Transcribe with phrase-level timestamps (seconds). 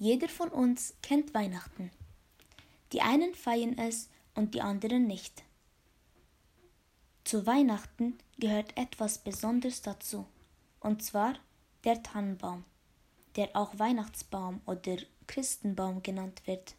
[0.00, 1.90] Jeder von uns kennt Weihnachten.
[2.94, 5.42] Die einen feiern es und die anderen nicht.
[7.22, 10.26] Zu Weihnachten gehört etwas Besonderes dazu,
[10.80, 11.34] und zwar
[11.84, 12.64] der Tannenbaum,
[13.36, 14.96] der auch Weihnachtsbaum oder
[15.26, 16.76] Christenbaum genannt wird.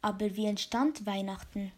[0.00, 1.70] Aber wie entstand Weihnachten?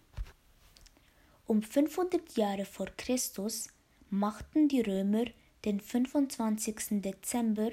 [1.49, 3.71] Um 500 Jahre vor Christus
[4.09, 5.25] machten die Römer
[5.65, 7.03] den 25.
[7.03, 7.73] Dezember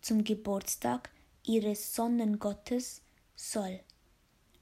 [0.00, 1.10] zum Geburtstag
[1.44, 3.02] ihres Sonnengottes
[3.36, 3.80] Sol,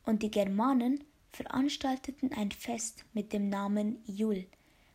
[0.05, 4.47] und die Germanen veranstalteten ein Fest mit dem Namen Jul,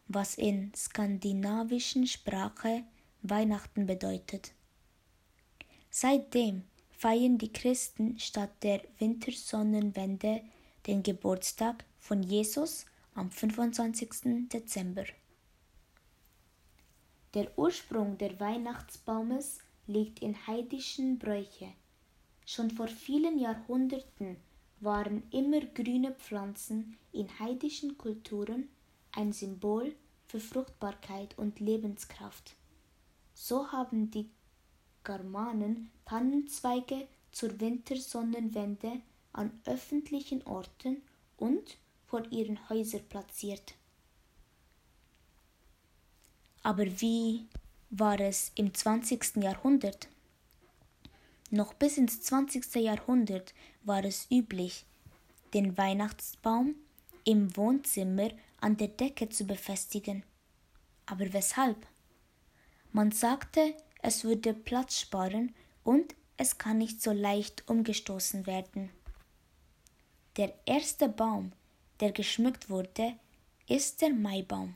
[0.07, 2.83] was in skandinavischen Sprache
[3.21, 4.51] Weihnachten bedeutet.
[5.89, 10.41] Seitdem feiern die Christen statt der Wintersonnenwende
[10.87, 14.49] den Geburtstag von Jesus am 25.
[14.51, 15.05] Dezember.
[17.33, 21.71] Der Ursprung der Weihnachtsbaumes liegt in heidischen Bräuche.
[22.45, 24.37] Schon vor vielen Jahrhunderten
[24.79, 28.69] waren immer grüne Pflanzen in heidischen Kulturen
[29.11, 29.95] ein Symbol
[30.27, 32.55] für Fruchtbarkeit und Lebenskraft.
[33.33, 34.29] So haben die
[35.03, 39.01] Germanen Tannenzweige zur Wintersonnenwende
[39.33, 41.01] an öffentlichen Orten
[41.37, 43.75] und vor ihren Häusern platziert.
[46.63, 47.45] Aber wie
[47.99, 49.37] war es im 20.
[49.37, 50.09] Jahrhundert?
[51.49, 52.75] Noch bis ins 20.
[52.75, 54.85] Jahrhundert war es üblich,
[55.53, 56.75] den Weihnachtsbaum
[57.23, 60.23] im Wohnzimmer an der Decke zu befestigen.
[61.05, 61.87] Aber weshalb?
[62.91, 68.89] Man sagte, es würde Platz sparen und es kann nicht so leicht umgestoßen werden.
[70.35, 71.53] Der erste Baum,
[72.01, 73.13] der geschmückt wurde,
[73.67, 74.75] ist der Maibaum.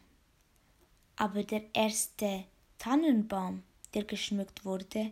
[1.17, 2.45] Aber der erste
[2.80, 3.64] Tannenbaum,
[3.94, 5.12] der geschmückt wurde,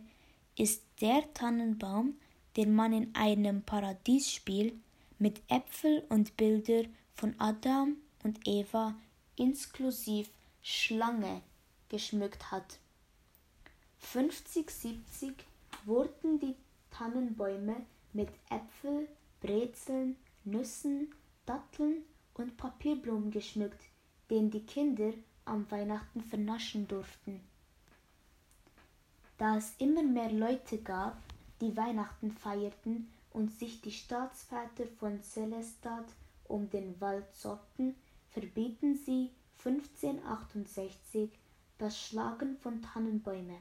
[0.56, 2.16] ist der Tannenbaum,
[2.56, 4.80] den man in einem Paradiesspiel
[5.18, 8.96] mit Äpfel und Bilder von Adam und Eva
[9.36, 10.30] inklusive
[10.62, 11.42] Schlange
[11.90, 12.78] geschmückt hat.
[13.98, 15.34] 50, 70
[15.84, 16.54] wurden die
[16.90, 17.76] Tannenbäume
[18.14, 19.08] mit Äpfel,
[19.42, 21.14] Brezeln, Nüssen,
[21.44, 22.02] Datteln
[22.32, 23.82] und Papierblumen geschmückt,
[24.30, 25.12] den die Kinder
[25.44, 27.42] am Weihnachten vernaschen durften.
[29.38, 31.16] Da es immer mehr Leute gab,
[31.60, 36.06] die Weihnachten feierten und sich die Staatsväter von Celestat
[36.48, 37.94] um den Wald sorgten,
[38.30, 39.30] verbieten sie
[39.64, 41.30] 1568
[41.78, 43.58] das Schlagen von Tannenbäume.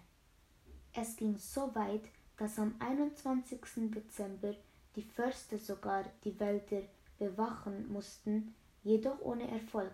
[0.94, 2.04] Es ging so weit,
[2.38, 3.60] dass am 21.
[3.92, 4.56] Dezember
[4.96, 6.82] die Förster sogar die Wälder
[7.20, 9.94] bewachen mussten, jedoch ohne Erfolg.